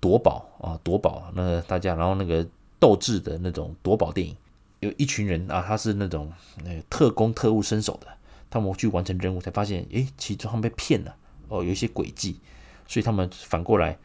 [0.00, 2.46] 夺宝啊，夺宝那大家，然后那个
[2.78, 4.36] 斗智的那种夺宝电影，
[4.80, 6.32] 有一群人啊，他是那种
[6.64, 8.06] 那特工特务身手的，
[8.50, 11.16] 他们去完成任务才发现，诶，其中他们被骗了
[11.48, 12.40] 哦，有一些诡计，
[12.86, 13.98] 所以他们反过来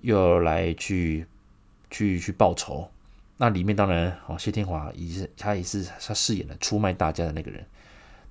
[0.00, 1.26] 又要来去
[1.90, 2.88] 去去报仇。
[3.38, 7.64] 那里面当然哦，谢天华也是他也是他饰演了出卖大家的那个人。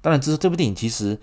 [0.02, 1.20] 当然，这这部电影其实。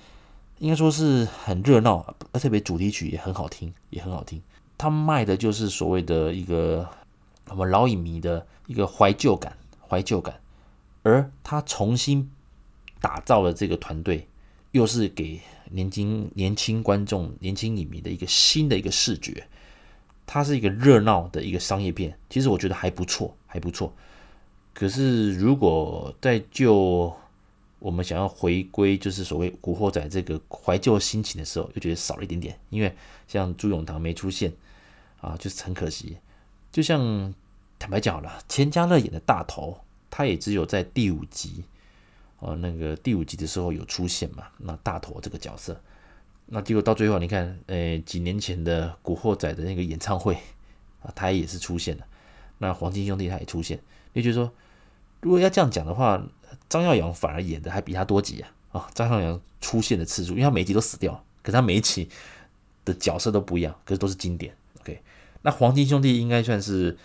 [0.59, 4.41] 应该说是很热闹，特别主题曲也很好听，也很好听。
[4.77, 6.89] 他卖的就是所谓的一个
[7.49, 9.57] 我们老影迷的一个怀旧感，
[9.89, 10.41] 怀旧感。
[11.03, 12.31] 而他重新
[13.01, 14.29] 打造了这个团队，
[14.71, 15.41] 又是给
[15.71, 19.47] 年轻年轻观众、年轻影迷的一个新的一个视觉。
[20.25, 23.93] 它是一个热闹的一个商业片，其实我觉得还不错，还不错。
[24.73, 27.13] 可是如果在就
[27.83, 32.57] 我们想要回归，就是所谓古惑仔这个怀旧心情的时候，又觉得少了一点点。
[32.71, 32.95] 因为
[33.27, 34.53] 像朱永棠没出现
[35.21, 36.17] 啊，就是很可惜。
[36.71, 37.35] 就像
[37.81, 41.65] 坦白讲了，钱嘉乐演的大头，他也只有在第五集
[42.39, 44.45] 哦，那个第五集的时候有出现嘛。
[44.59, 45.81] 那大头这个角色，
[46.47, 50.35] 那结果到最后，你看，诶，几年前的古惑仔的那个演唱会
[51.03, 52.07] 啊，他也是出现了。
[52.59, 53.81] 那黄金兄弟他也出现，
[54.13, 54.53] 也就是说，
[55.21, 56.23] 如果要这样讲的话。
[56.69, 58.81] 张耀扬反而演的还比他多集啊！
[58.81, 62.09] 啊，张耀扬出现的次数，因为他每一集都死掉，可是他每一集
[62.85, 64.55] 的角色都不一样，可是都是经典。
[64.81, 65.01] OK，
[65.43, 66.97] 那黄金兄弟应该算是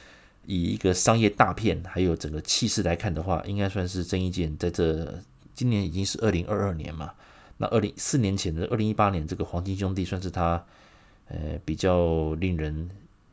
[0.45, 5.21] 以一个商业大片还有整个气势来看的话，应该算是郑伊健在这
[5.53, 7.11] 今年已经是二零二二年嘛。
[7.57, 10.63] 那二零四年前的二零一八年，这个黄金兄弟算是他
[11.27, 12.89] 呃比较令人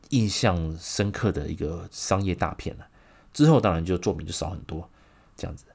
[0.09, 2.87] 印象深刻的一个商业大片了。
[3.33, 4.89] 之后当然就作品就少很多
[5.37, 5.65] 这样子。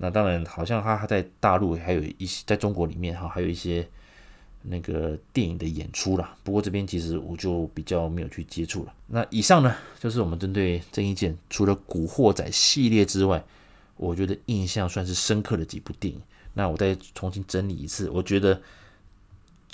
[0.00, 3.86] 那当然好像他还在大陆还有一些，在中国里面哈还有一些。
[4.62, 8.92] 那个电影的演出啦，不过这边其实我就比较没有去接触了。
[9.06, 13.42] 那以上呢，就是我们针对郑伊健除了《古惑仔》系列之外，
[13.96, 16.20] 我觉得印象算是深刻的几部电影。
[16.52, 18.60] 那我再重新整理一次，我觉得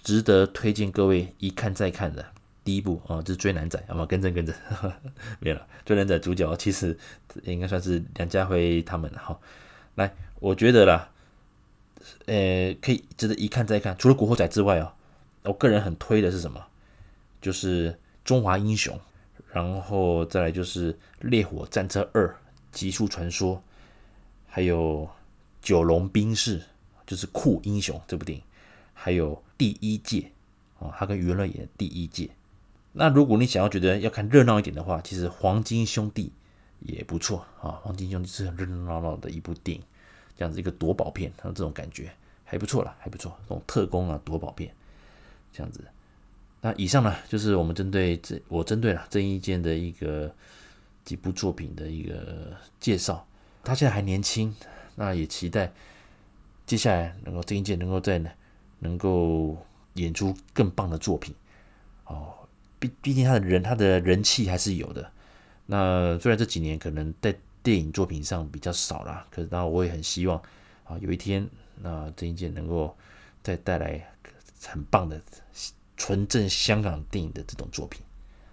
[0.05, 2.25] 值得推荐各位一看再看的。
[2.63, 4.07] 第一部啊，就是《追男仔》，好吗？
[4.07, 4.55] 跟着跟着，
[5.41, 5.59] 没了。
[5.85, 6.97] 《追男仔》主角其实
[7.43, 9.37] 应该算是梁家辉他们哈。
[9.97, 11.11] 来，我觉得啦。
[12.27, 13.97] 呃，可以值得一看再看。
[13.99, 14.93] 除了《古惑仔》之外哦，
[15.43, 16.65] 我个人很推的是什么？
[17.41, 17.93] 就是
[18.25, 18.97] 《中华英雄》，
[19.53, 22.37] 然后再来就是《烈火战车二：
[22.71, 23.57] 极速传说》，
[24.47, 25.05] 还有
[25.61, 26.61] 《九龙冰室》，
[27.07, 28.45] 就是酷英雄这部电影，
[28.95, 30.19] 还有《第一届》
[30.79, 32.25] 哦，他跟余文乐演《第一届》。
[32.93, 36.27] 那如果你想要觉得要看热闹一点的话，其实《黄金兄弟》
[36.87, 39.83] 也不错啊，《黄金兄弟》是很热热闹闹的一部电影。
[40.39, 42.13] 这样子一个夺宝片，它这种感觉
[42.45, 43.35] 还不错啦，还不错。
[43.45, 44.71] 这种特工啊，夺宝片
[45.51, 45.83] 这样子。
[46.61, 50.31] 那以上呢，就是我们针对这我针对了郑伊健的一个
[51.07, 53.27] 几部作品的一个介绍。
[53.65, 54.55] 他现在还年轻，
[54.95, 55.73] 那也期待
[56.67, 58.23] 接下来能够郑伊健能够再
[58.81, 59.57] 能够
[59.95, 61.35] 演出更棒的作品。
[62.05, 62.35] 哦，
[62.79, 65.11] 毕毕竟他的人他的人气还是有的。
[65.67, 70.41] 那虽然这几年可能在电影作品上比较少啦，可是当然我也很希望
[70.85, 71.47] 啊，有一天
[71.83, 72.97] 那郑伊健能够
[73.43, 74.09] 再带来
[74.63, 75.21] 很棒的
[75.97, 78.01] 纯正香港电影的这种作品，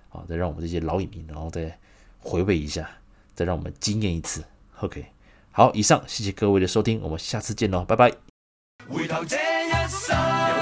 [0.09, 1.77] 啊，再让我们这些老影迷然后再
[2.19, 2.89] 回味一下，
[3.35, 4.43] 再让我们惊艳一次。
[4.79, 5.05] OK，
[5.51, 8.11] 好，以上谢谢各位的收听，我们下次见喽，拜拜。
[8.89, 10.52] 回头这一生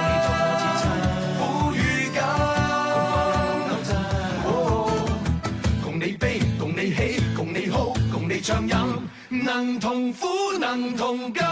[8.42, 10.28] 长饮，能同苦，
[10.60, 11.46] 能同甘。